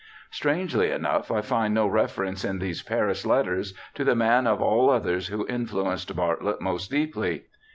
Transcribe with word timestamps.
'^ 0.27 0.33
Strangely 0.33 0.89
enough, 0.89 1.29
I 1.29 1.41
find 1.41 1.75
no 1.75 1.85
reference 1.85 2.43
in 2.43 2.57
these 2.57 2.81
Paris 2.81 3.23
letters 3.23 3.75
to 3.93 4.03
the 4.03 4.15
man 4.15 4.47
of 4.47 4.59
all 4.59 4.89
others 4.89 5.27
who 5.27 5.45
influenced 5.47 6.15
Bartlett 6.15 6.59
most 6.59 6.89
deeply. 6.89 7.43